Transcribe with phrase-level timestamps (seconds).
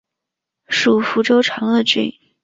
[0.67, 2.11] 属福州长乐郡。